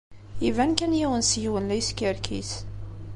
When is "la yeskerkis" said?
1.69-2.51